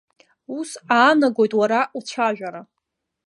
Ус 0.57 0.69
аанагоит 0.97 1.53
уара 1.59 1.81
уцәажәара. 1.97 2.61